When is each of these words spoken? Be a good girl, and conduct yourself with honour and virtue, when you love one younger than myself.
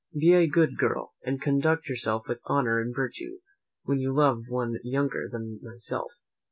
Be 0.19 0.33
a 0.33 0.47
good 0.49 0.77
girl, 0.79 1.13
and 1.23 1.39
conduct 1.39 1.87
yourself 1.87 2.27
with 2.27 2.39
honour 2.49 2.81
and 2.81 2.91
virtue, 2.95 3.37
when 3.83 3.99
you 3.99 4.11
love 4.11 4.45
one 4.49 4.79
younger 4.83 5.29
than 5.31 5.59
myself. 5.61 6.11